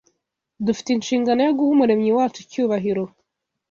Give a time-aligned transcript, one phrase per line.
[0.65, 3.03] dufite inshingano yo guha Umuremyi wacu icyubahiro